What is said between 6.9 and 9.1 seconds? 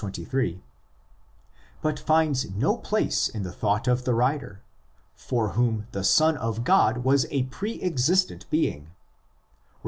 was a pre existent being (Rom.